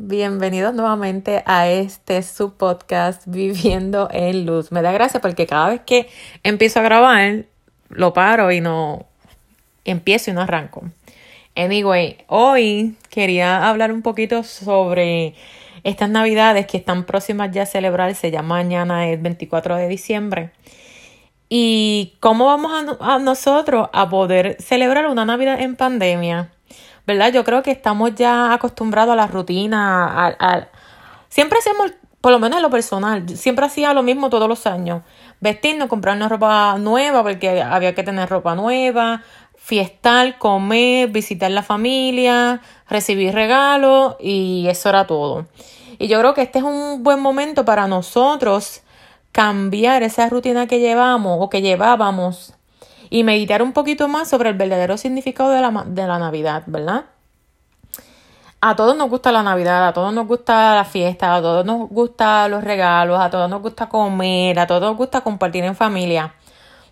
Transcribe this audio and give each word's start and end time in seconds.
Bienvenidos 0.00 0.74
nuevamente 0.74 1.42
a 1.44 1.68
este 1.68 2.22
su 2.22 2.54
podcast 2.54 3.22
Viviendo 3.26 4.08
en 4.12 4.46
Luz. 4.46 4.70
Me 4.70 4.80
da 4.80 4.92
gracia 4.92 5.20
porque 5.20 5.44
cada 5.48 5.70
vez 5.70 5.80
que 5.80 6.08
empiezo 6.44 6.78
a 6.78 6.84
grabar, 6.84 7.46
lo 7.88 8.12
paro 8.12 8.52
y 8.52 8.60
no 8.60 9.06
empiezo 9.84 10.30
y 10.30 10.34
no 10.34 10.42
arranco. 10.42 10.84
Anyway, 11.56 12.18
hoy 12.28 12.94
quería 13.10 13.68
hablar 13.68 13.90
un 13.90 14.02
poquito 14.02 14.44
sobre 14.44 15.34
estas 15.82 16.08
navidades 16.08 16.66
que 16.66 16.76
están 16.76 17.04
próximas 17.04 17.50
ya 17.50 17.62
a 17.62 17.66
celebrarse. 17.66 18.30
Ya 18.30 18.42
mañana 18.42 19.08
es 19.08 19.20
24 19.20 19.74
de 19.78 19.88
diciembre. 19.88 20.52
Y 21.48 22.14
cómo 22.20 22.46
vamos 22.46 22.98
a, 23.00 23.18
nosotros 23.18 23.88
a 23.92 24.08
poder 24.08 24.58
celebrar 24.62 25.08
una 25.08 25.24
Navidad 25.24 25.60
en 25.60 25.74
pandemia. 25.74 26.52
¿Verdad? 27.08 27.32
Yo 27.32 27.42
creo 27.42 27.62
que 27.62 27.70
estamos 27.70 28.14
ya 28.16 28.52
acostumbrados 28.52 29.14
a 29.14 29.16
la 29.16 29.26
rutina. 29.26 30.36
Siempre 31.30 31.58
hacemos, 31.58 31.92
por 32.20 32.32
lo 32.32 32.38
menos 32.38 32.58
en 32.58 32.62
lo 32.62 32.68
personal, 32.68 33.26
siempre 33.30 33.64
hacía 33.64 33.94
lo 33.94 34.02
mismo 34.02 34.28
todos 34.28 34.46
los 34.46 34.66
años. 34.66 35.04
Vestirnos, 35.40 35.88
comprarnos 35.88 36.28
ropa 36.28 36.76
nueva 36.78 37.22
porque 37.22 37.62
había 37.62 37.94
que 37.94 38.02
tener 38.02 38.28
ropa 38.28 38.54
nueva, 38.54 39.22
fiestar, 39.56 40.36
comer, 40.36 41.08
visitar 41.08 41.50
la 41.50 41.62
familia, 41.62 42.60
recibir 42.90 43.32
regalos 43.32 44.16
y 44.20 44.66
eso 44.68 44.90
era 44.90 45.06
todo. 45.06 45.46
Y 45.98 46.08
yo 46.08 46.18
creo 46.18 46.34
que 46.34 46.42
este 46.42 46.58
es 46.58 46.64
un 46.66 47.02
buen 47.02 47.20
momento 47.20 47.64
para 47.64 47.88
nosotros 47.88 48.82
cambiar 49.32 50.02
esa 50.02 50.28
rutina 50.28 50.66
que 50.66 50.78
llevamos 50.78 51.38
o 51.40 51.48
que 51.48 51.62
llevábamos 51.62 52.52
y 53.10 53.24
meditar 53.24 53.62
un 53.62 53.72
poquito 53.72 54.08
más 54.08 54.28
sobre 54.28 54.50
el 54.50 54.56
verdadero 54.56 54.96
significado 54.96 55.50
de 55.50 55.60
la, 55.60 55.84
de 55.86 56.06
la 56.06 56.18
Navidad, 56.18 56.62
¿verdad? 56.66 57.06
A 58.60 58.74
todos 58.74 58.96
nos 58.96 59.08
gusta 59.08 59.30
la 59.30 59.44
Navidad, 59.44 59.86
a 59.86 59.92
todos 59.92 60.12
nos 60.12 60.26
gusta 60.26 60.74
la 60.74 60.84
fiesta, 60.84 61.36
a 61.36 61.40
todos 61.40 61.64
nos 61.64 61.88
gusta 61.88 62.48
los 62.48 62.64
regalos, 62.64 63.20
a 63.20 63.30
todos 63.30 63.48
nos 63.48 63.62
gusta 63.62 63.88
comer, 63.88 64.58
a 64.58 64.66
todos 64.66 64.82
nos 64.82 64.96
gusta 64.96 65.20
compartir 65.20 65.62
en 65.62 65.76
familia. 65.76 66.34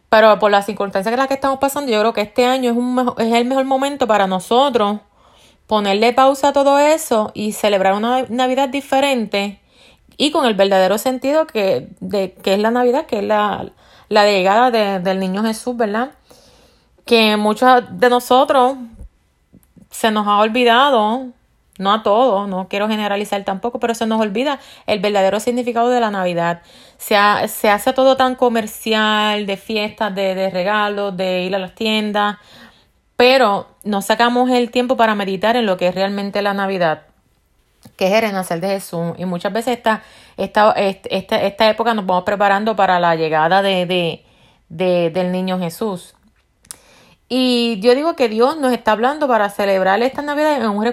Pero 0.08 0.38
por 0.38 0.52
las 0.52 0.66
circunstancias 0.66 1.12
en 1.12 1.18
las 1.18 1.26
que 1.26 1.34
estamos 1.34 1.58
pasando, 1.58 1.90
yo 1.90 1.98
creo 1.98 2.12
que 2.12 2.20
este 2.20 2.46
año 2.46 2.70
es, 2.70 2.76
un 2.76 3.14
es 3.18 3.34
el 3.34 3.46
mejor 3.46 3.64
momento 3.64 4.06
para 4.06 4.28
nosotros 4.28 5.00
ponerle 5.66 6.12
pausa 6.12 6.48
a 6.48 6.52
todo 6.52 6.78
eso 6.78 7.32
y 7.34 7.52
celebrar 7.52 7.94
una 7.94 8.22
Navidad 8.28 8.68
diferente 8.68 9.60
y 10.16 10.30
con 10.30 10.46
el 10.46 10.54
verdadero 10.54 10.98
sentido 10.98 11.46
que, 11.48 11.88
de, 12.00 12.32
que 12.34 12.54
es 12.54 12.60
la 12.60 12.70
Navidad, 12.70 13.06
que 13.06 13.18
es 13.18 13.24
la, 13.24 13.72
la 14.08 14.24
llegada 14.24 14.70
del 14.70 15.18
niño 15.18 15.42
Jesús, 15.42 15.76
¿verdad? 15.76 16.10
Que 17.04 17.36
muchos 17.36 17.84
de 17.90 18.10
nosotros 18.10 18.76
se 19.90 20.10
nos 20.10 20.26
ha 20.26 20.38
olvidado, 20.38 21.26
no 21.78 21.92
a 21.92 22.02
todos, 22.02 22.48
no 22.48 22.68
quiero 22.68 22.88
generalizar 22.88 23.44
tampoco, 23.44 23.80
pero 23.80 23.94
se 23.94 24.06
nos 24.06 24.20
olvida 24.20 24.60
el 24.86 25.00
verdadero 25.00 25.40
significado 25.40 25.88
de 25.88 26.00
la 26.00 26.10
Navidad. 26.10 26.62
Se, 26.98 27.16
se 27.48 27.70
hace 27.70 27.92
todo 27.92 28.16
tan 28.16 28.34
comercial, 28.34 29.46
de 29.46 29.56
fiestas, 29.56 30.14
de, 30.14 30.34
de 30.34 30.50
regalos, 30.50 31.16
de 31.16 31.42
ir 31.42 31.54
a 31.54 31.58
las 31.58 31.74
tiendas, 31.74 32.38
pero 33.16 33.68
no 33.84 34.02
sacamos 34.02 34.50
el 34.50 34.70
tiempo 34.70 34.96
para 34.96 35.14
meditar 35.14 35.56
en 35.56 35.66
lo 35.66 35.76
que 35.76 35.88
es 35.88 35.94
realmente 35.94 36.42
la 36.42 36.54
Navidad 36.54 37.02
que 37.96 38.06
es 38.06 38.12
el 38.12 38.22
renacer 38.22 38.60
de 38.60 38.68
Jesús. 38.68 39.14
Y 39.18 39.24
muchas 39.24 39.52
veces 39.52 39.76
esta, 39.76 40.02
esta, 40.36 40.72
esta, 40.72 41.42
esta 41.42 41.70
época 41.70 41.94
nos 41.94 42.06
vamos 42.06 42.24
preparando 42.24 42.76
para 42.76 42.98
la 43.00 43.16
llegada 43.16 43.62
de, 43.62 43.86
de, 43.86 44.24
de, 44.68 45.10
del 45.10 45.32
niño 45.32 45.58
Jesús. 45.58 46.14
Y 47.28 47.80
yo 47.80 47.94
digo 47.94 48.14
que 48.14 48.28
Dios 48.28 48.56
nos 48.56 48.72
está 48.72 48.92
hablando 48.92 49.26
para 49.26 49.50
celebrar 49.50 50.00
esta 50.02 50.22
Navidad 50.22 50.62
en 50.62 50.68
un 50.68 50.84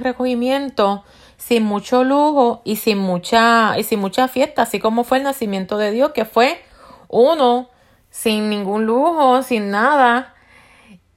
recogimiento 0.00 1.04
sin 1.38 1.62
mucho 1.62 2.04
lujo 2.04 2.60
y 2.64 2.76
sin 2.76 2.98
mucha, 2.98 3.78
y 3.78 3.84
sin 3.84 4.00
mucha 4.00 4.28
fiesta, 4.28 4.62
así 4.62 4.80
como 4.80 5.04
fue 5.04 5.18
el 5.18 5.24
nacimiento 5.24 5.78
de 5.78 5.92
Dios, 5.92 6.10
que 6.12 6.24
fue 6.26 6.60
uno, 7.08 7.70
sin 8.10 8.50
ningún 8.50 8.84
lujo, 8.84 9.42
sin 9.42 9.70
nada. 9.70 10.34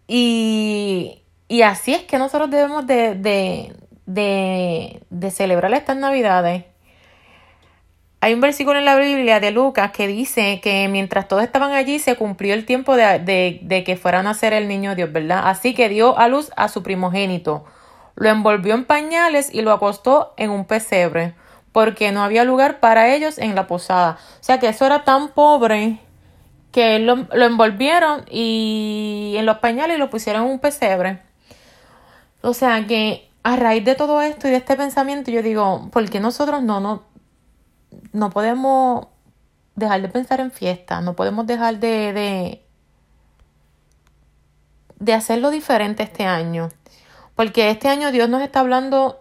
Y, 0.08 1.24
y 1.48 1.64
así 1.64 1.94
es 1.94 2.04
que 2.04 2.18
nosotros 2.18 2.50
debemos 2.50 2.88
de, 2.88 3.16
de, 3.16 3.76
de 4.14 5.32
celebrar 5.32 5.74
estas 5.74 5.98
navidades, 5.98 6.66
hay 8.24 8.36
un 8.36 8.40
versículo 8.40 8.78
en 8.78 8.86
la 8.86 8.98
Biblia 8.98 9.40
de 9.40 9.50
Lucas 9.50 9.90
que 9.92 10.06
dice 10.06 10.62
que 10.62 10.88
mientras 10.88 11.28
todos 11.28 11.42
estaban 11.42 11.72
allí 11.72 11.98
se 11.98 12.16
cumplió 12.16 12.54
el 12.54 12.68
tiempo 12.68 12.96
de, 12.96 13.18
de, 13.18 13.60
de, 13.64 13.84
que 13.84 13.98
fuera 13.98 14.20
a 14.20 14.24
nacer 14.24 14.54
el 14.54 14.68
niño 14.68 14.94
Dios, 14.94 15.12
¿verdad? 15.12 15.42
Así 15.46 15.74
que 15.74 15.90
dio 15.90 16.20
a 16.20 16.28
luz 16.28 16.52
a 16.56 16.68
su 16.68 16.84
primogénito, 16.84 17.66
lo 18.16 18.30
envolvió 18.30 18.76
en 18.76 18.86
pañales 18.86 19.52
y 19.52 19.64
lo 19.64 19.72
acostó 19.72 20.36
en 20.38 20.52
un 20.52 20.66
pesebre, 20.66 21.34
porque 21.72 22.12
no 22.12 22.24
había 22.24 22.44
lugar 22.44 22.80
para 22.80 23.12
ellos 23.12 23.40
en 23.40 23.56
la 23.56 23.66
posada. 23.66 24.20
O 24.40 24.44
sea 24.44 24.60
que 24.60 24.68
eso 24.68 24.86
era 24.86 25.04
tan 25.04 25.30
pobre 25.30 25.98
que 26.72 27.00
lo, 27.00 27.16
lo 27.34 27.46
envolvieron 27.46 28.24
y 28.30 29.34
en 29.36 29.48
los 29.48 29.58
pañales 29.58 29.98
y 29.98 30.00
lo 30.00 30.12
pusieron 30.12 30.44
en 30.44 30.52
un 30.52 30.60
pesebre. 30.60 31.22
O 32.42 32.54
sea 32.54 32.86
que 32.86 33.31
a 33.44 33.56
raíz 33.56 33.84
de 33.84 33.96
todo 33.96 34.22
esto 34.22 34.48
y 34.48 34.52
de 34.52 34.58
este 34.58 34.76
pensamiento, 34.76 35.32
yo 35.32 35.42
digo, 35.42 35.90
¿por 35.92 36.10
qué 36.10 36.20
nosotros 36.20 36.62
no, 36.62 36.80
no, 36.80 37.04
no 38.14 38.30
podemos 38.30 39.08
dejar 39.76 40.02
de 40.02 40.10
pensar 40.10 40.40
en 40.40 40.52
fiesta? 40.52 41.02
No 41.02 41.16
podemos 41.16 41.48
dejar 41.48 41.80
de, 41.80 42.14
de, 42.14 42.66
de 45.00 45.14
hacerlo 45.14 45.50
diferente 45.50 46.04
este 46.04 46.26
año. 46.26 46.70
Porque 47.36 47.72
este 47.72 47.88
año 47.88 48.12
Dios 48.12 48.30
nos 48.30 48.42
está 48.42 48.60
hablando 48.60 49.20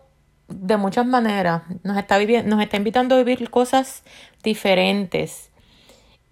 de 0.49 0.77
muchas 0.77 1.07
maneras. 1.07 1.63
Nos 1.83 1.97
está, 1.97 2.19
nos 2.45 2.61
está 2.61 2.77
invitando 2.77 3.15
a 3.15 3.19
vivir 3.19 3.49
cosas 3.49 4.03
diferentes. 4.43 5.51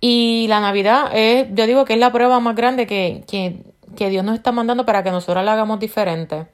Y 0.00 0.46
la 0.48 0.60
Navidad 0.60 1.10
es, 1.14 1.48
yo 1.54 1.66
digo 1.66 1.84
que 1.86 1.94
es 1.94 1.98
la 1.98 2.12
prueba 2.12 2.38
más 2.38 2.54
grande 2.54 2.86
que, 2.86 3.24
que, 3.26 3.64
que 3.96 4.10
Dios 4.10 4.24
nos 4.24 4.34
está 4.34 4.52
mandando 4.52 4.84
para 4.84 5.02
que 5.02 5.10
nosotros 5.10 5.42
la 5.44 5.54
hagamos 5.54 5.80
diferente 5.80 6.46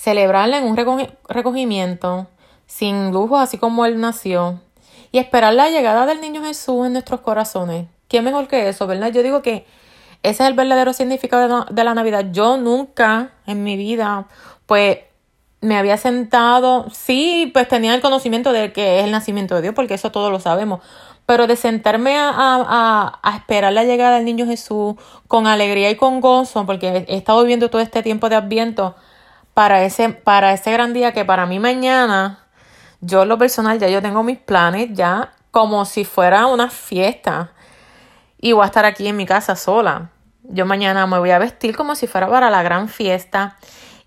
celebrarla 0.00 0.56
en 0.56 0.64
un 0.64 0.76
recogimiento 1.28 2.26
sin 2.66 3.12
lujo, 3.12 3.36
así 3.36 3.58
como 3.58 3.84
Él 3.84 4.00
nació, 4.00 4.60
y 5.12 5.18
esperar 5.18 5.52
la 5.52 5.68
llegada 5.68 6.06
del 6.06 6.22
niño 6.22 6.42
Jesús 6.42 6.86
en 6.86 6.94
nuestros 6.94 7.20
corazones. 7.20 7.86
¿Qué 8.08 8.22
mejor 8.22 8.48
que 8.48 8.68
eso, 8.68 8.86
verdad? 8.86 9.12
Yo 9.12 9.22
digo 9.22 9.42
que 9.42 9.66
ese 10.22 10.42
es 10.42 10.48
el 10.48 10.54
verdadero 10.54 10.94
significado 10.94 11.66
de 11.70 11.84
la 11.84 11.94
Navidad. 11.94 12.26
Yo 12.32 12.56
nunca 12.56 13.32
en 13.46 13.62
mi 13.62 13.76
vida, 13.76 14.26
pues, 14.64 15.00
me 15.60 15.76
había 15.76 15.98
sentado, 15.98 16.86
sí, 16.90 17.50
pues 17.52 17.68
tenía 17.68 17.94
el 17.94 18.00
conocimiento 18.00 18.54
de 18.54 18.72
que 18.72 19.00
es 19.00 19.04
el 19.04 19.10
nacimiento 19.10 19.54
de 19.56 19.62
Dios, 19.62 19.74
porque 19.74 19.94
eso 19.94 20.10
todos 20.10 20.32
lo 20.32 20.40
sabemos, 20.40 20.80
pero 21.26 21.46
de 21.46 21.56
sentarme 21.56 22.16
a, 22.16 22.30
a, 22.30 23.20
a, 23.22 23.36
esperar 23.36 23.74
la 23.74 23.84
llegada 23.84 24.16
del 24.16 24.24
niño 24.24 24.46
Jesús 24.46 24.94
con 25.28 25.46
alegría 25.46 25.90
y 25.90 25.96
con 25.96 26.22
gozo, 26.22 26.64
porque 26.64 27.04
he 27.06 27.16
estado 27.16 27.42
viviendo 27.42 27.68
todo 27.68 27.82
este 27.82 28.02
tiempo 28.02 28.30
de 28.30 28.36
adviento 28.36 28.96
para 29.54 29.84
ese, 29.84 30.08
para 30.10 30.52
ese 30.52 30.72
gran 30.72 30.92
día 30.92 31.12
que 31.12 31.24
para 31.24 31.46
mí 31.46 31.58
mañana, 31.58 32.46
yo 33.00 33.24
lo 33.24 33.38
personal 33.38 33.78
ya 33.78 33.88
yo 33.88 34.02
tengo 34.02 34.22
mis 34.22 34.38
planes 34.38 34.90
ya 34.92 35.32
como 35.50 35.84
si 35.84 36.04
fuera 36.04 36.46
una 36.46 36.70
fiesta. 36.70 37.52
Y 38.38 38.52
voy 38.52 38.62
a 38.62 38.66
estar 38.66 38.84
aquí 38.84 39.06
en 39.06 39.16
mi 39.16 39.26
casa 39.26 39.56
sola. 39.56 40.10
Yo 40.44 40.64
mañana 40.64 41.06
me 41.06 41.18
voy 41.18 41.30
a 41.30 41.38
vestir 41.38 41.76
como 41.76 41.94
si 41.94 42.06
fuera 42.06 42.28
para 42.28 42.50
la 42.50 42.62
gran 42.62 42.88
fiesta. 42.88 43.56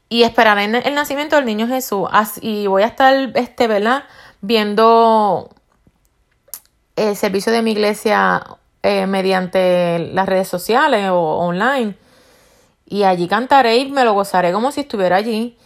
Y 0.10 0.24
esperaré 0.24 0.66
el 0.66 0.96
nacimiento 0.96 1.36
del 1.36 1.46
niño 1.46 1.68
Jesús. 1.68 2.08
Y 2.42 2.68
voy 2.68 2.84
a 2.84 2.88
estar, 2.88 3.32
este, 3.36 3.68
¿verdad? 3.68 4.06
Viendo 4.42 5.50
el 6.96 7.16
servicio 7.16 7.52
de 7.52 7.62
mi 7.62 7.72
iglesia 7.72 8.44
eh, 8.82 9.06
mediante 9.08 10.00
las 10.14 10.28
redes 10.28 10.48
sociales 10.48 11.10
o 11.10 11.20
online 11.20 11.96
y 12.94 13.06
allí 13.06 13.28
cantaré 13.28 13.78
y 13.78 13.92
me 13.92 14.04
lo 14.04 14.14
gozaré 14.14 14.54
como 14.54 14.72
si 14.72 14.82
estuviera 14.82 15.16
allí. 15.16 15.58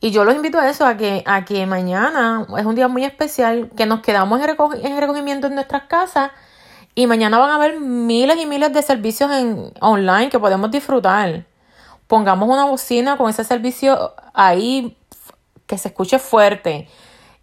Y 0.00 0.10
yo 0.10 0.24
los 0.24 0.34
invito 0.34 0.58
a 0.58 0.68
eso, 0.68 0.84
a 0.84 0.96
que, 0.96 1.22
a 1.24 1.44
que 1.44 1.66
mañana 1.66 2.44
es 2.58 2.66
un 2.66 2.74
día 2.74 2.88
muy 2.88 3.04
especial, 3.04 3.70
que 3.76 3.86
nos 3.86 4.00
quedamos 4.00 4.40
en, 4.40 4.98
recogimiento 4.98 5.46
en 5.46 5.54
nuestras 5.54 5.84
casas 5.84 6.32
y 6.96 7.06
mañana 7.06 7.38
van 7.38 7.50
a 7.50 7.54
haber 7.54 7.78
miles 7.78 8.36
y 8.38 8.46
miles 8.46 8.72
de 8.72 8.82
servicios 8.82 9.30
en 9.30 9.72
online 9.80 10.30
que 10.30 10.40
podemos 10.40 10.68
disfrutar. 10.72 11.46
Pongamos 12.08 12.48
una 12.48 12.64
bocina 12.64 13.16
con 13.16 13.30
ese 13.30 13.44
servicio 13.44 14.12
ahí 14.32 14.96
que 15.68 15.78
se 15.78 15.88
escuche 15.88 16.18
fuerte 16.18 16.88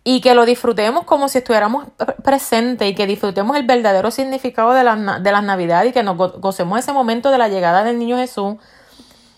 y 0.04 0.20
que 0.20 0.36
lo 0.36 0.44
disfrutemos 0.44 1.06
como 1.06 1.30
si 1.30 1.38
estuviéramos 1.38 1.86
presentes 2.22 2.90
y 2.90 2.96
que 2.96 3.08
disfrutemos 3.08 3.56
el 3.56 3.66
verdadero 3.66 4.12
significado 4.12 4.74
de, 4.74 4.84
la, 4.84 5.20
de 5.20 5.32
las 5.32 5.44
navidades 5.46 5.92
y 5.92 5.94
que 5.94 6.04
nos 6.04 6.18
gocemos 6.18 6.78
ese 6.78 6.92
momento 6.92 7.32
de 7.32 7.38
la 7.38 7.48
llegada 7.48 7.86
del 7.86 7.98
niño 7.98 8.18
Jesús 8.18 8.58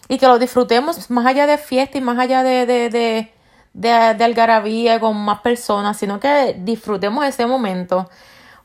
y 0.07 0.17
que 0.17 0.27
lo 0.27 0.39
disfrutemos 0.39 1.09
más 1.09 1.25
allá 1.25 1.47
de 1.47 1.57
fiesta 1.57 1.97
y 1.97 2.01
más 2.01 2.19
allá 2.19 2.43
de, 2.43 2.65
de, 2.65 2.89
de, 2.89 3.31
de, 3.73 4.23
algarabía 4.23 4.99
con 4.99 5.17
más 5.17 5.41
personas, 5.41 5.97
sino 5.97 6.19
que 6.19 6.55
disfrutemos 6.59 7.25
ese 7.25 7.45
momento. 7.45 8.09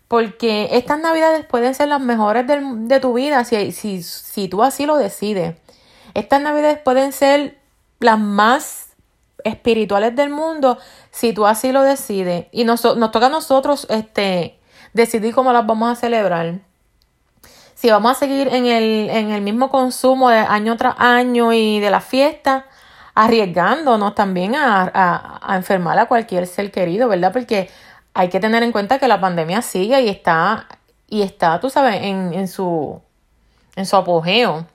Porque 0.09 0.71
estas 0.73 0.99
navidades 1.01 1.45
pueden 1.45 1.75
ser 1.75 1.89
las 1.89 2.01
mejores 2.01 2.47
de 2.47 3.01
tu 3.01 3.13
vida 3.13 3.45
si, 3.45 3.73
si, 3.73 4.03
si 4.03 4.49
tú 4.49 4.63
así 4.63 4.87
lo 4.87 4.97
decides. 4.97 5.57
Estas 6.15 6.41
navidades 6.41 6.79
pueden 6.79 7.13
ser 7.13 7.59
las 8.01 8.19
más 8.19 8.89
espirituales 9.45 10.17
del 10.17 10.31
mundo 10.31 10.79
si 11.11 11.33
tú 11.33 11.47
así 11.47 11.73
lo 11.73 11.83
decides. 11.83 12.47
Y 12.53 12.65
nos, 12.65 12.85
nos 12.97 13.11
toca 13.11 13.27
a 13.27 13.31
nosotros 13.31 13.87
este, 13.91 14.59
decidir 14.95 15.35
cómo 15.35 15.53
las 15.53 15.67
vamos 15.67 15.91
a 15.91 16.01
celebrar. 16.01 16.61
Si 17.79 17.89
vamos 17.89 18.11
a 18.11 18.15
seguir 18.17 18.49
en 18.49 18.67
el, 18.67 19.09
en 19.09 19.31
el 19.31 19.41
mismo 19.41 19.71
consumo 19.71 20.31
de 20.31 20.39
año 20.39 20.77
tras 20.77 20.97
año 20.99 21.53
y 21.53 21.79
de 21.79 21.91
la 21.93 22.01
fiesta, 22.01 22.67
arriesgándonos 23.15 24.17
también 24.17 24.57
a, 24.57 25.39
a, 25.41 25.55
enfermar 25.55 25.97
a 25.97 26.07
cualquier 26.07 26.49
ser 26.49 26.73
querido, 26.73 27.07
¿verdad? 27.07 27.33
Porque 27.33 27.71
hay 28.15 28.31
que 28.31 28.41
tener 28.41 28.65
en 28.65 28.73
cuenta 28.73 28.99
que 28.99 29.07
la 29.07 29.21
pandemia 29.21 29.63
sigue 29.63 30.01
y 30.01 30.09
está, 30.09 30.67
y 31.07 31.23
está, 31.23 31.61
tú 31.61 31.71
sabes, 31.71 32.03
en, 32.03 32.35
en, 32.35 32.49
su, 32.49 33.01
en 33.77 33.87
su 33.87 33.95
apogeo. 33.95 34.67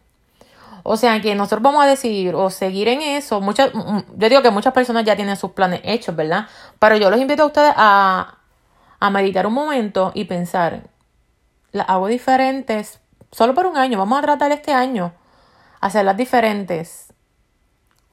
O 0.83 0.95
sea 0.95 1.19
que 1.19 1.35
nosotros 1.35 1.61
vamos 1.61 1.83
a 1.83 1.87
decidir 1.87 2.35
o 2.35 2.49
seguir 2.49 2.87
en 2.87 3.01
eso. 3.01 3.41
Muchas, 3.41 3.73
yo 3.73 4.29
digo 4.29 4.41
que 4.41 4.49
muchas 4.49 4.71
personas 4.71 5.03
ya 5.03 5.17
tienen 5.17 5.35
sus 5.35 5.51
planes 5.51 5.81
hechos, 5.83 6.15
¿verdad? 6.15 6.47
Pero 6.79 6.95
yo 6.95 7.09
los 7.09 7.19
invito 7.19 7.43
a 7.43 7.47
ustedes 7.47 7.73
a, 7.75 8.37
a 9.01 9.09
meditar 9.09 9.45
un 9.45 9.55
momento 9.55 10.13
y 10.15 10.23
pensar, 10.23 10.92
las 11.73 11.89
hago 11.89 12.07
diferentes 12.07 12.99
solo 13.31 13.53
por 13.53 13.65
un 13.65 13.75
año. 13.75 13.97
Vamos 13.97 14.19
a 14.19 14.21
tratar 14.21 14.51
este 14.53 14.71
año, 14.73 15.11
hacerlas 15.81 16.15
diferentes. 16.15 17.07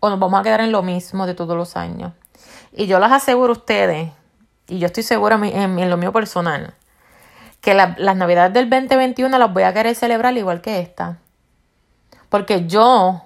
O 0.01 0.09
nos 0.09 0.19
vamos 0.19 0.41
a 0.41 0.43
quedar 0.43 0.63
en 0.63 0.73
lo 0.73 0.83
mismo 0.83 1.27
de 1.27 1.35
todos 1.35 1.57
los 1.57 1.77
años. 1.77 2.13
Y 2.73 2.87
yo 2.87 2.99
las 2.99 3.13
aseguro 3.13 3.53
a 3.53 3.57
ustedes, 3.57 4.11
y 4.67 4.79
yo 4.79 4.87
estoy 4.87 5.03
segura 5.03 5.39
en, 5.43 5.91
lo 5.91 5.97
mío 5.99 6.13
personal, 6.13 6.75
que 7.61 7.75
las 7.75 8.17
navidades 8.17 8.55
del 8.55 8.71
2021 8.71 9.39
las 9.39 9.53
voy 9.53 9.65
a 9.65 9.75
querer 9.75 9.95
celebrar 9.95 10.37
igual 10.37 10.63
que 10.63 10.81
esta. 10.81 11.19
Porque 12.31 12.67
yo 12.67 13.23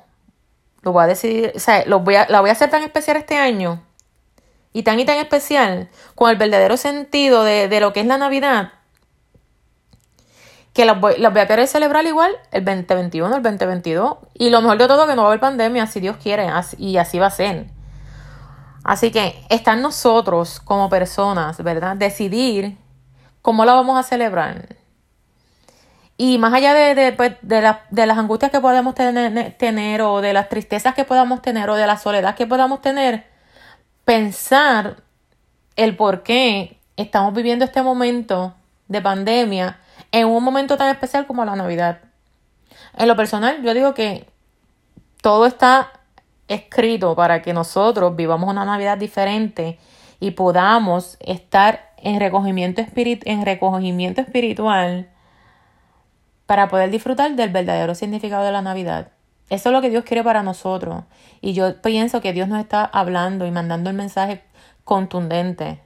lo 0.82 0.92
voy 0.92 1.04
a 1.04 1.06
decidir, 1.06 1.52
o 1.54 1.60
sea, 1.60 1.84
voy 2.00 2.16
a, 2.16 2.26
la 2.28 2.40
voy 2.40 2.50
a 2.50 2.54
hacer 2.54 2.70
tan 2.70 2.82
especial 2.82 3.16
este 3.16 3.36
año 3.36 3.80
y 4.72 4.82
tan 4.82 4.98
y 4.98 5.04
tan 5.04 5.18
especial 5.18 5.88
con 6.16 6.30
el 6.30 6.36
verdadero 6.36 6.76
sentido 6.76 7.44
de, 7.44 7.68
de 7.68 7.80
lo 7.80 7.92
que 7.92 8.00
es 8.00 8.06
la 8.06 8.18
Navidad 8.18 8.72
que 10.74 10.84
las 10.84 11.00
voy, 11.00 11.24
a 11.24 11.46
querer 11.46 11.68
celebrar 11.68 12.04
igual 12.04 12.32
el 12.50 12.64
2021, 12.64 13.36
el 13.36 13.42
2022 13.42 14.16
y 14.34 14.50
lo 14.50 14.60
mejor 14.60 14.76
de 14.76 14.88
todo 14.88 15.06
que 15.06 15.14
no 15.14 15.22
va 15.22 15.28
a 15.28 15.30
haber 15.30 15.40
pandemia 15.40 15.86
si 15.86 16.00
Dios 16.00 16.16
quiere 16.20 16.48
y 16.78 16.96
así 16.96 17.18
va 17.18 17.28
a 17.28 17.30
ser. 17.30 17.66
Así 18.82 19.12
que 19.12 19.40
está 19.48 19.74
en 19.74 19.82
nosotros 19.82 20.60
como 20.60 20.90
personas, 20.90 21.62
¿verdad? 21.62 21.96
Decidir 21.96 22.76
cómo 23.40 23.64
la 23.64 23.74
vamos 23.74 23.98
a 23.98 24.02
celebrar. 24.02 24.76
Y 26.16 26.38
más 26.38 26.52
allá 26.52 26.74
de, 26.74 26.94
de, 26.94 27.12
pues, 27.12 27.36
de, 27.40 27.62
las 27.62 28.18
angustias 28.18 28.50
que 28.50 28.60
podamos 28.60 28.96
tener, 28.96 29.56
tener 29.56 30.02
o 30.02 30.20
de 30.20 30.32
las 30.32 30.48
tristezas 30.48 30.94
que 30.94 31.04
podamos 31.04 31.40
tener 31.40 31.70
o 31.70 31.76
de 31.76 31.86
la 31.86 31.98
soledad 31.98 32.34
que 32.34 32.46
podamos 32.46 32.82
tener, 32.82 33.26
pensar 34.04 34.96
el 35.76 35.96
por 35.96 36.24
qué 36.24 36.78
estamos 36.96 37.32
viviendo 37.32 37.64
este 37.64 37.82
momento 37.82 38.54
de 38.88 39.00
pandemia 39.00 39.78
en 40.14 40.28
un 40.28 40.44
momento 40.44 40.76
tan 40.76 40.90
especial 40.90 41.26
como 41.26 41.44
la 41.44 41.56
Navidad. 41.56 41.98
En 42.96 43.08
lo 43.08 43.16
personal, 43.16 43.60
yo 43.64 43.74
digo 43.74 43.94
que 43.94 44.28
todo 45.20 45.44
está 45.44 45.90
escrito 46.46 47.16
para 47.16 47.42
que 47.42 47.52
nosotros 47.52 48.14
vivamos 48.14 48.48
una 48.48 48.64
Navidad 48.64 48.96
diferente 48.96 49.80
y 50.20 50.30
podamos 50.30 51.16
estar 51.18 51.94
en 51.96 52.20
recogimiento, 52.20 52.80
en 52.94 53.44
recogimiento 53.44 54.20
espiritual 54.20 55.10
para 56.46 56.68
poder 56.68 56.90
disfrutar 56.90 57.34
del 57.34 57.50
verdadero 57.50 57.96
significado 57.96 58.44
de 58.44 58.52
la 58.52 58.62
Navidad. 58.62 59.08
Eso 59.50 59.70
es 59.70 59.72
lo 59.72 59.80
que 59.80 59.90
Dios 59.90 60.04
quiere 60.04 60.22
para 60.22 60.44
nosotros. 60.44 61.02
Y 61.40 61.54
yo 61.54 61.82
pienso 61.82 62.20
que 62.20 62.32
Dios 62.32 62.46
nos 62.46 62.60
está 62.60 62.84
hablando 62.84 63.46
y 63.46 63.50
mandando 63.50 63.90
el 63.90 63.96
mensaje 63.96 64.44
contundente 64.84 65.80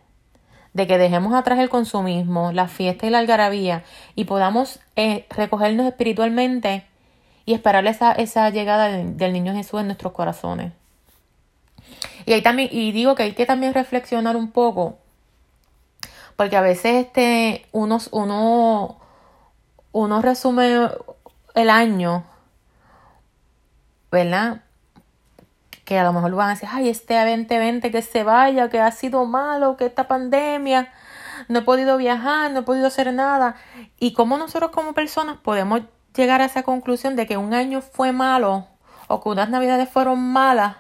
de 0.79 0.87
que 0.87 0.97
dejemos 0.97 1.35
atrás 1.35 1.59
el 1.59 1.69
consumismo, 1.69 2.53
la 2.53 2.69
fiesta 2.69 3.05
y 3.05 3.11
la 3.11 3.19
algarabía 3.19 3.83
y 4.15 4.25
podamos 4.25 4.79
eh, 4.95 5.27
recogernos 5.29 5.87
espiritualmente 5.87 6.87
y 7.45 7.53
esperar 7.53 7.85
esa, 7.89 8.13
esa 8.13 8.49
llegada 8.51 8.89
del 8.89 9.33
niño 9.33 9.55
Jesús 9.55 9.81
en 9.81 9.87
nuestros 9.87 10.13
corazones. 10.13 10.73
Y, 12.27 12.33
ahí 12.33 12.43
también, 12.43 12.69
y 12.71 12.93
digo 12.93 13.17
que 13.17 13.25
hay 13.25 13.33
que 13.33 13.45
también 13.45 13.75
reflexionar 13.75 14.37
un 14.37 14.53
poco, 14.53 14.99
porque 16.37 16.57
a 16.57 16.61
veces 16.61 17.07
este, 17.07 17.67
uno, 17.73 17.99
uno, 18.13 19.01
uno 19.91 20.23
resume 20.23 20.91
el 21.57 21.71
año, 21.71 22.23
¿verdad? 24.13 24.63
Que 25.89 25.99
a 25.99 26.05
lo 26.05 26.13
mejor 26.13 26.35
van 26.35 26.49
a 26.49 26.53
decir, 26.53 26.69
ay, 26.71 26.91
este 26.91 27.15
2020 27.15 27.91
que 27.91 28.03
se 28.03 28.23
vaya, 28.23 28.69
que 28.69 28.79
ha 28.79 28.91
sido 28.91 29.25
malo, 29.25 29.79
que 29.79 29.87
esta 29.87 30.07
pandemia, 30.07 30.93
no 31.49 31.61
he 31.61 31.63
podido 31.63 31.97
viajar, 31.97 32.51
no 32.51 32.59
he 32.59 32.63
podido 32.63 32.89
hacer 32.89 33.11
nada. 33.15 33.55
Y 33.99 34.13
cómo 34.13 34.37
nosotros 34.37 34.71
como 34.71 34.93
personas 34.93 35.39
podemos 35.39 35.81
llegar 36.15 36.43
a 36.43 36.45
esa 36.45 36.63
conclusión 36.63 37.17
de 37.17 37.27
que 37.27 37.39
un 37.39 37.55
año 37.55 37.81
fue 37.81 38.13
malo 38.13 38.67
o 39.07 39.23
que 39.23 39.31
unas 39.31 39.49
navidades 39.49 39.89
fueron 39.89 40.21
malas 40.21 40.77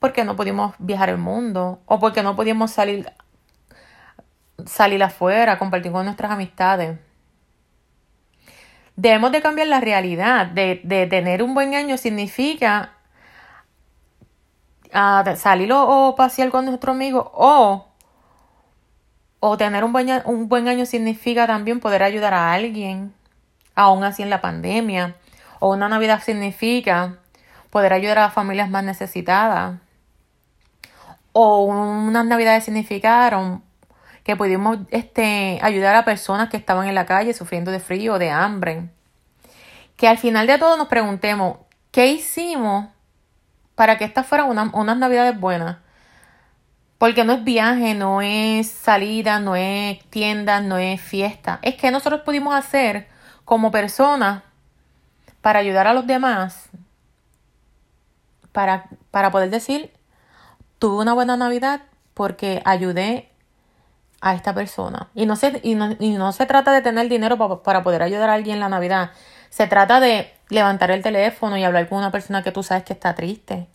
porque 0.00 0.22
no 0.22 0.36
pudimos 0.36 0.74
viajar 0.80 1.08
el 1.08 1.16
mundo 1.16 1.80
o 1.86 1.98
porque 1.98 2.22
no 2.22 2.36
pudimos 2.36 2.72
salir 2.72 3.10
salir 4.66 5.02
afuera, 5.02 5.58
compartir 5.58 5.92
con 5.92 6.04
nuestras 6.04 6.30
amistades. 6.30 6.98
Debemos 8.96 9.32
de 9.32 9.40
cambiar 9.40 9.68
la 9.68 9.80
realidad. 9.80 10.48
De, 10.48 10.82
de 10.84 11.06
tener 11.06 11.42
un 11.42 11.54
buen 11.54 11.74
año 11.74 11.96
significa 11.96 12.95
uh, 14.96 15.36
salir 15.36 15.70
o, 15.72 16.14
pasear 16.16 16.50
con 16.50 16.64
nuestro 16.64 16.92
amigo 16.92 17.30
o, 17.34 17.86
o 19.40 19.56
tener 19.56 19.84
un 19.84 19.92
buen, 19.92 20.22
un 20.24 20.48
buen 20.48 20.68
año 20.68 20.86
significa 20.86 21.46
también 21.46 21.80
poder 21.80 22.02
ayudar 22.02 22.34
a 22.34 22.52
alguien, 22.52 23.14
aún 23.74 24.02
así 24.04 24.22
en 24.22 24.30
la 24.30 24.40
pandemia. 24.40 25.16
O 25.60 25.72
una 25.72 25.88
Navidad 25.88 26.22
significa 26.22 27.18
poder 27.70 27.92
ayudar 27.92 28.18
a 28.18 28.22
las 28.22 28.34
familias 28.34 28.70
más 28.70 28.84
necesitadas. 28.84 29.78
O 31.32 31.64
unas 31.64 32.24
Navidades 32.24 32.64
significaron 32.64 33.62
que 34.24 34.36
pudimos 34.36 34.78
este, 34.90 35.58
ayudar 35.62 35.94
a 35.94 36.04
personas 36.04 36.48
que 36.48 36.56
estaban 36.56 36.88
en 36.88 36.94
la 36.94 37.06
calle 37.06 37.32
sufriendo 37.34 37.70
de 37.70 37.80
frío 37.80 38.14
o 38.14 38.18
de 38.18 38.30
hambre. 38.30 38.88
Que 39.96 40.08
al 40.08 40.18
final 40.18 40.46
de 40.46 40.58
todo 40.58 40.76
nos 40.76 40.88
preguntemos, 40.88 41.58
¿qué 41.90 42.08
hicimos 42.08 42.86
para 43.76 43.96
que 43.96 44.04
estas 44.04 44.26
fueran 44.26 44.70
unas 44.72 44.98
navidades 44.98 45.38
buenas? 45.38 45.76
Porque 46.98 47.24
no 47.24 47.34
es 47.34 47.44
viaje, 47.44 47.94
no 47.94 48.22
es 48.22 48.68
salida, 48.68 49.38
no 49.38 49.54
es 49.54 50.02
tienda, 50.10 50.60
no 50.60 50.78
es 50.78 51.00
fiesta. 51.00 51.60
Es 51.62 51.76
que 51.76 51.92
nosotros 51.92 52.22
pudimos 52.22 52.54
hacer 52.54 53.06
como 53.44 53.70
personas 53.70 54.42
para 55.40 55.60
ayudar 55.60 55.86
a 55.86 55.94
los 55.94 56.06
demás, 56.08 56.70
para, 58.50 58.88
para 59.12 59.30
poder 59.30 59.50
decir, 59.50 59.92
tuve 60.80 61.02
una 61.02 61.12
buena 61.12 61.36
Navidad 61.36 61.82
porque 62.14 62.62
ayudé 62.64 63.30
a 64.20 64.34
esta 64.34 64.54
persona. 64.54 65.08
Y 65.14 65.26
no 65.26 65.36
se, 65.36 65.60
y 65.62 65.74
no, 65.74 66.32
se 66.32 66.46
trata 66.46 66.72
de 66.72 66.82
tener 66.82 67.08
dinero 67.08 67.36
para, 67.62 67.82
poder 67.82 68.02
ayudar 68.02 68.30
a 68.30 68.34
alguien 68.34 68.54
en 68.54 68.60
la 68.60 68.68
Navidad. 68.68 69.10
Se 69.56 69.66
trata 69.66 70.00
de 70.00 70.30
levantar 70.50 70.90
el 70.90 71.02
teléfono 71.02 71.56
y 71.56 71.64
hablar 71.64 71.88
con 71.88 71.96
una 71.96 72.10
persona 72.10 72.42
que 72.42 72.52
tú 72.52 72.62
sabes 72.62 72.84
que 72.84 72.92
está 72.92 73.14
triste. 73.14 73.66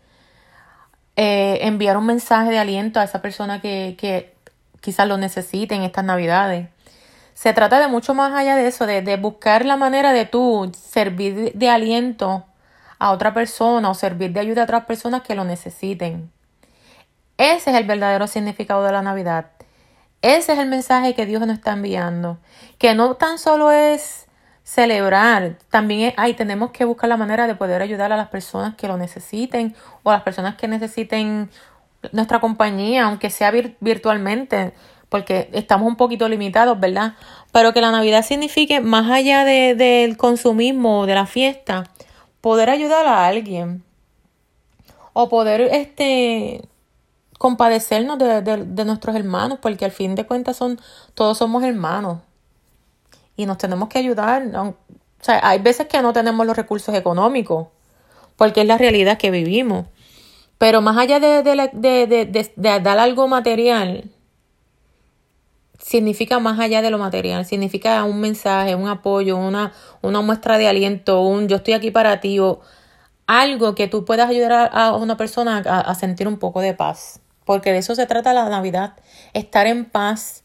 Eh, 1.16 1.58
enviar 1.64 1.98
un 1.98 2.06
mensaje 2.06 2.52
de 2.52 2.60
aliento 2.60 3.00
a 3.00 3.04
esa 3.04 3.20
persona 3.24 3.62
que, 3.62 3.96
que 3.98 4.32
quizás 4.80 5.08
lo 5.08 5.18
necesite 5.18 5.74
en 5.74 5.82
estas 5.82 6.06
Navidades. 6.06 6.70
Se 7.34 7.54
trata 7.54 7.80
de 7.80 7.88
mucho 7.88 8.14
más 8.14 8.32
allá 8.32 8.56
de 8.58 8.68
eso, 8.68 8.86
de, 8.86 9.02
de 9.02 9.18
buscar 9.18 9.66
la 9.66 9.76
manera 9.76 10.14
de 10.14 10.26
tú 10.26 10.72
servir 10.78 11.54
de 11.56 11.70
aliento 11.72 12.46
a 13.00 13.10
otra 13.10 13.34
persona 13.34 13.90
o 13.90 13.96
servir 13.96 14.34
de 14.34 14.40
ayuda 14.40 14.62
a 14.62 14.66
otras 14.66 14.86
personas 14.86 15.24
que 15.24 15.34
lo 15.34 15.46
necesiten. 15.46 16.32
Ese 17.40 17.72
es 17.72 17.76
el 17.76 17.86
verdadero 17.86 18.28
significado 18.28 18.84
de 18.84 18.92
la 18.92 19.02
Navidad. 19.02 19.48
Ese 20.22 20.54
es 20.54 20.60
el 20.60 20.68
mensaje 20.68 21.16
que 21.16 21.26
Dios 21.26 21.42
nos 21.42 21.58
está 21.58 21.72
enviando. 21.72 22.38
Que 22.78 22.94
no 22.94 23.16
tan 23.16 23.40
solo 23.40 23.72
es 23.72 24.28
celebrar, 24.64 25.58
también 25.70 26.14
ahí 26.18 26.34
tenemos 26.34 26.72
que 26.72 26.86
buscar 26.86 27.10
la 27.10 27.18
manera 27.18 27.48
de 27.48 27.56
poder 27.56 27.82
ayudar 27.82 28.12
a 28.12 28.18
las 28.18 28.30
personas 28.30 28.76
que 28.76 28.88
lo 28.88 28.98
necesiten 28.98 29.76
o 30.04 30.12
a 30.12 30.14
las 30.14 30.24
personas 30.24 30.56
que 30.56 30.68
necesiten 30.68 31.50
nuestra 32.12 32.40
compañía, 32.40 33.06
aunque 33.06 33.30
sea 33.30 33.52
virtualmente, 33.52 34.74
porque 35.10 35.50
estamos 35.54 35.88
un 35.88 35.98
poquito 35.98 36.30
limitados, 36.30 36.80
¿verdad? 36.80 37.16
Pero 37.52 37.74
que 37.74 37.82
la 37.82 37.92
Navidad 37.92 38.24
signifique, 38.24 38.80
más 38.80 39.12
allá 39.12 39.44
de, 39.44 39.76
del 39.76 40.18
consumismo, 40.18 41.06
de 41.06 41.16
la 41.16 41.26
fiesta, 41.26 41.84
poder 42.40 42.70
ayudar 42.70 43.06
a 43.06 43.28
alguien 43.28 43.84
o 45.14 45.30
poder 45.30 45.62
este 45.62 46.62
compadecernos 47.38 48.20
de, 48.20 48.42
de, 48.42 48.86
nuestros 48.86 49.16
hermanos, 49.16 49.58
porque 49.60 49.84
al 49.84 49.92
fin 49.92 50.14
de 50.14 50.28
cuentas 50.28 50.58
son, 50.58 50.80
todos 51.16 51.40
somos 51.40 51.64
hermanos 51.64 52.20
y 53.42 53.46
nos 53.46 53.58
tenemos 53.58 53.90
que 53.90 54.00
ayudar. 54.00 54.44
O 54.56 54.76
sea, 55.20 55.40
hay 55.44 55.60
veces 55.60 55.88
que 55.88 56.02
no 56.02 56.14
tenemos 56.14 56.46
los 56.46 56.56
recursos 56.56 56.94
económicos, 56.96 57.68
porque 58.36 58.62
es 58.62 58.68
la 58.68 58.78
realidad 58.78 59.18
que 59.18 59.32
vivimos. 59.32 59.88
Pero 60.58 60.82
más 60.82 60.98
allá 60.98 61.20
de, 61.20 61.42
de, 61.44 62.46
dar 62.56 63.00
algo 63.00 63.28
material, 63.28 64.12
significa 65.80 66.40
más 66.40 66.60
allá 66.60 66.84
de 66.84 66.92
lo 66.92 67.00
material, 67.00 67.46
significa 67.46 68.04
un 68.04 68.20
mensaje, 68.20 68.76
un 68.76 68.88
apoyo, 68.88 69.38
una, 69.38 69.74
una 70.02 70.22
muestra 70.22 70.60
de 70.60 70.68
aliento, 70.68 71.22
un 71.22 71.48
yo 71.48 71.56
estoy 71.56 71.74
aquí 71.74 71.90
para 71.90 72.20
ti, 72.20 72.38
o 72.38 72.62
algo 73.26 73.76
que 73.76 73.88
tú 73.88 74.06
puedas 74.06 74.30
ayudar 74.30 74.70
a, 74.72 74.94
una 74.94 75.18
persona 75.18 75.58
a, 75.66 75.96
sentir 75.96 76.28
un 76.28 76.38
poco 76.38 76.62
de 76.62 76.74
paz. 76.74 77.22
Porque 77.46 77.72
de 77.72 77.80
eso 77.80 77.96
se 77.96 78.06
trata 78.06 78.34
la 78.34 78.48
Navidad, 78.50 78.94
estar 79.34 79.66
en 79.66 79.86
paz 79.86 80.44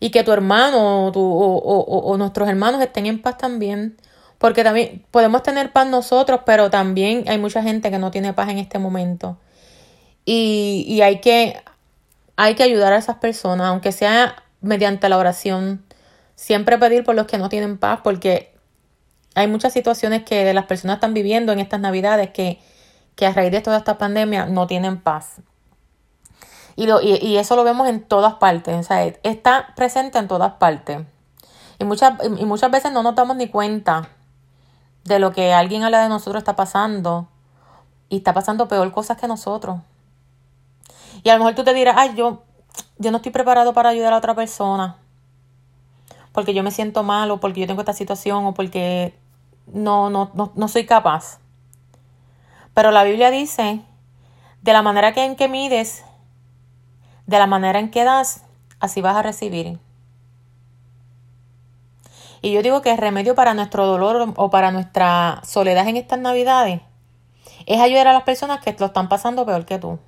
y 0.00 0.10
que 0.10 0.24
tu 0.24 0.32
hermano 0.32 1.08
o, 1.08 1.12
o 1.12 2.16
nuestros 2.16 2.48
hermanos 2.48 2.82
estén 2.82 3.06
en 3.06 3.20
paz 3.20 3.38
también. 3.38 3.96
Porque 4.40 4.64
también 4.64 5.04
podemos 5.10 5.42
tener 5.42 5.70
paz 5.70 5.86
nosotros, 5.86 6.40
pero 6.46 6.70
también 6.70 7.24
hay 7.28 7.36
mucha 7.36 7.62
gente 7.62 7.90
que 7.90 7.98
no 7.98 8.10
tiene 8.10 8.32
paz 8.32 8.48
en 8.48 8.56
este 8.56 8.78
momento. 8.78 9.38
Y, 10.24 10.86
y 10.88 11.02
hay, 11.02 11.20
que, 11.20 11.62
hay 12.36 12.54
que 12.54 12.62
ayudar 12.62 12.94
a 12.94 12.96
esas 12.96 13.16
personas, 13.16 13.66
aunque 13.66 13.92
sea 13.92 14.42
mediante 14.62 15.10
la 15.10 15.18
oración. 15.18 15.84
Siempre 16.36 16.78
pedir 16.78 17.04
por 17.04 17.14
los 17.14 17.26
que 17.26 17.36
no 17.36 17.50
tienen 17.50 17.76
paz, 17.76 18.00
porque 18.02 18.54
hay 19.34 19.46
muchas 19.46 19.74
situaciones 19.74 20.22
que 20.22 20.54
las 20.54 20.64
personas 20.64 20.96
están 20.96 21.12
viviendo 21.12 21.52
en 21.52 21.60
estas 21.60 21.80
navidades 21.80 22.30
que, 22.30 22.58
que 23.16 23.26
a 23.26 23.34
raíz 23.34 23.52
de 23.52 23.60
toda 23.60 23.76
esta 23.76 23.98
pandemia 23.98 24.46
no 24.46 24.66
tienen 24.66 25.02
paz. 25.02 25.42
Y, 26.82 27.36
eso 27.36 27.56
lo 27.56 27.64
vemos 27.64 27.86
en 27.88 28.02
todas 28.02 28.34
partes, 28.34 28.74
o 28.74 28.82
sea, 28.82 29.04
está 29.04 29.74
presente 29.76 30.18
en 30.18 30.28
todas 30.28 30.54
partes. 30.54 31.02
Y 31.78 31.84
muchas, 31.84 32.14
y 32.24 32.46
muchas 32.46 32.70
veces 32.70 32.90
no 32.90 33.02
nos 33.02 33.14
damos 33.14 33.36
ni 33.36 33.48
cuenta 33.48 34.08
de 35.04 35.18
lo 35.18 35.30
que 35.32 35.52
alguien 35.52 35.82
a 35.82 35.90
la 35.90 36.02
de 36.02 36.08
nosotros 36.08 36.40
está 36.40 36.56
pasando 36.56 37.28
y 38.08 38.18
está 38.18 38.32
pasando 38.32 38.66
peor 38.66 38.92
cosas 38.92 39.18
que 39.18 39.28
nosotros. 39.28 39.80
Y 41.22 41.28
a 41.28 41.34
lo 41.34 41.40
mejor 41.40 41.54
tú 41.54 41.64
te 41.64 41.74
dirás, 41.74 41.96
ay, 41.98 42.14
yo, 42.14 42.44
yo 42.96 43.10
no 43.10 43.18
estoy 43.18 43.32
preparado 43.32 43.74
para 43.74 43.90
ayudar 43.90 44.14
a 44.14 44.16
otra 44.16 44.34
persona. 44.34 44.96
Porque 46.32 46.54
yo 46.54 46.62
me 46.62 46.70
siento 46.70 47.02
mal 47.02 47.30
o 47.30 47.40
porque 47.40 47.60
yo 47.60 47.66
tengo 47.66 47.82
esta 47.82 47.92
situación 47.92 48.46
o 48.46 48.54
porque 48.54 49.14
no, 49.66 50.08
no, 50.08 50.30
no, 50.32 50.50
no 50.54 50.68
soy 50.68 50.86
capaz. 50.86 51.40
Pero 52.72 52.90
la 52.90 53.04
Biblia 53.04 53.30
dice, 53.30 53.82
de 54.62 54.72
la 54.72 54.80
manera 54.80 55.10
en 55.10 55.36
que 55.36 55.46
mides, 55.46 56.04
de 57.30 57.38
la 57.38 57.46
manera 57.46 57.78
en 57.78 57.92
que 57.92 58.02
das, 58.02 58.42
así 58.80 59.00
vas 59.00 59.14
a 59.14 59.22
recibir. 59.22 59.78
Y 62.42 62.50
yo 62.50 62.60
digo 62.60 62.82
que 62.82 62.90
el 62.90 62.98
remedio 62.98 63.36
para 63.36 63.54
nuestro 63.54 63.86
dolor 63.86 64.34
o 64.34 64.50
para 64.50 64.72
nuestra 64.72 65.40
soledad 65.44 65.86
en 65.86 65.96
estas 65.96 66.18
navidades 66.18 66.80
es 67.66 67.80
ayudar 67.80 68.08
a 68.08 68.12
las 68.12 68.24
personas 68.24 68.58
que 68.60 68.74
lo 68.76 68.86
están 68.86 69.08
pasando 69.08 69.46
peor 69.46 69.64
que 69.64 69.78
tú. 69.78 70.00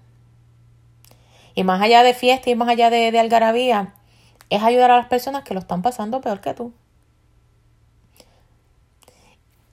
Y 1.54 1.62
más 1.62 1.80
allá 1.80 2.02
de 2.02 2.12
fiesta 2.12 2.50
y 2.50 2.56
más 2.56 2.68
allá 2.68 2.90
de, 2.90 3.16
algarabía, 3.16 3.94
es 4.50 4.64
ayudar 4.64 4.90
a 4.90 4.96
las 4.96 5.06
personas 5.06 5.44
que 5.44 5.54
lo 5.54 5.60
están 5.60 5.80
pasando 5.80 6.20
peor 6.22 6.40
que 6.40 6.54
tú. 6.54 6.72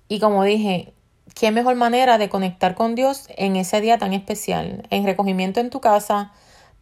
Y 0.08 0.20
como 0.20 0.44
dije, 0.44 0.94
qué 1.34 1.50
mejor 1.50 1.76
manera 1.76 2.20
de 2.20 2.30
conectar 2.30 2.76
con 2.76 2.94
Dios 2.94 3.26
en 3.38 3.56
ese 3.56 3.82
día 3.82 3.98
tan 3.98 4.14
especial, 4.14 4.86
en 4.92 5.06
recogimiento 5.06 5.60
en 5.62 5.72
tu 5.72 5.82
casa, 5.82 6.32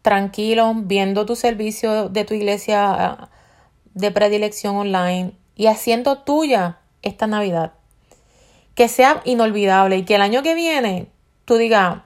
tranquilo, 0.07 0.71
viendo 0.73 1.25
tu 1.25 1.35
servicio 1.35 2.07
de 2.07 2.23
tu 2.23 2.33
iglesia 2.33 2.93
ah, 2.93 3.29
de 3.93 4.09
predilección 4.09 4.77
online 4.77 5.33
y 5.53 5.67
haciendo 5.67 6.19
tuya 6.19 6.77
esta 7.01 7.27
Navidad. 7.27 7.73
Que 8.73 8.87
sea 8.87 9.21
inolvidable 9.25 9.97
y 9.97 10.05
que 10.05 10.15
el 10.15 10.21
año 10.21 10.43
que 10.43 10.55
viene 10.55 11.07
tú 11.43 11.57
digas, 11.57 12.03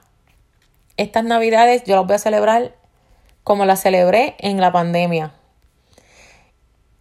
estas 0.96 1.22
Navidades 1.22 1.84
yo 1.84 1.94
las 1.94 2.04
voy 2.04 2.16
a 2.16 2.18
celebrar 2.18 2.74
como 3.44 3.66
la 3.66 3.76
celebré 3.76 4.34
en 4.40 4.60
la 4.60 4.72
pandemia. 4.72 5.34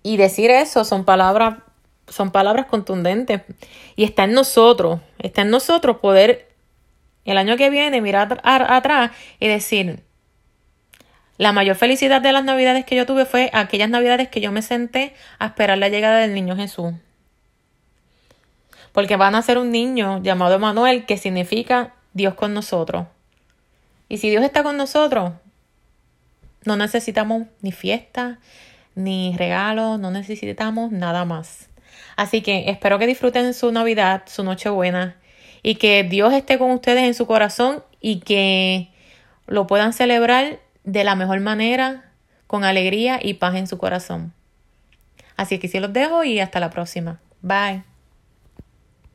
Y 0.03 0.17
decir 0.17 0.51
eso 0.51 0.85
son 0.85 1.03
palabras, 1.03 1.63
son 2.09 2.29
palabras 2.29 2.67
contundentes. 2.67 3.41
Y 3.95 4.03
está 4.03 4.25
en 4.25 4.33
nosotros, 4.33 4.99
está 5.17 5.41
en 5.41 5.49
nosotros 5.49 5.97
poder 5.97 6.53
el 7.25 7.39
año 7.39 7.57
que 7.57 7.71
viene 7.71 8.01
mirar 8.01 8.39
atrás 8.43 9.09
y 9.39 9.47
decir, 9.47 10.03
la 11.41 11.53
mayor 11.53 11.75
felicidad 11.75 12.21
de 12.21 12.33
las 12.33 12.43
navidades 12.43 12.85
que 12.85 12.95
yo 12.95 13.07
tuve 13.07 13.25
fue 13.25 13.49
aquellas 13.51 13.89
navidades 13.89 14.29
que 14.29 14.41
yo 14.41 14.51
me 14.51 14.61
senté 14.61 15.15
a 15.39 15.47
esperar 15.47 15.79
la 15.79 15.89
llegada 15.89 16.19
del 16.19 16.35
niño 16.35 16.55
Jesús. 16.55 16.93
Porque 18.91 19.15
van 19.15 19.33
a 19.33 19.41
ser 19.41 19.57
un 19.57 19.71
niño 19.71 20.21
llamado 20.21 20.53
Emanuel, 20.53 21.07
que 21.07 21.17
significa 21.17 21.95
Dios 22.13 22.35
con 22.35 22.53
nosotros. 22.53 23.07
Y 24.07 24.19
si 24.19 24.29
Dios 24.29 24.43
está 24.43 24.61
con 24.61 24.77
nosotros, 24.77 25.31
no 26.63 26.75
necesitamos 26.75 27.47
ni 27.61 27.71
fiesta, 27.71 28.37
ni 28.93 29.35
regalos, 29.35 29.99
no 29.99 30.11
necesitamos 30.11 30.91
nada 30.91 31.25
más. 31.25 31.69
Así 32.17 32.43
que 32.43 32.69
espero 32.69 32.99
que 32.99 33.07
disfruten 33.07 33.55
su 33.55 33.71
Navidad, 33.71 34.25
su 34.27 34.43
Nochebuena, 34.43 35.15
y 35.63 35.73
que 35.73 36.03
Dios 36.03 36.33
esté 36.33 36.59
con 36.59 36.69
ustedes 36.69 37.01
en 37.01 37.15
su 37.15 37.25
corazón 37.25 37.83
y 37.99 38.19
que 38.19 38.91
lo 39.47 39.65
puedan 39.65 39.93
celebrar 39.93 40.59
de 40.83 41.03
la 41.03 41.15
mejor 41.15 41.39
manera, 41.39 42.11
con 42.47 42.63
alegría 42.63 43.19
y 43.21 43.35
paz 43.35 43.55
en 43.55 43.67
su 43.67 43.77
corazón. 43.77 44.33
Así 45.37 45.59
que 45.59 45.67
sí 45.67 45.79
los 45.79 45.93
dejo 45.93 46.23
y 46.23 46.39
hasta 46.39 46.59
la 46.59 46.69
próxima. 46.69 47.19
Bye. 47.41 47.90